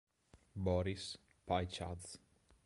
Boris 0.55 1.19
P'aich'adze 1.45 2.17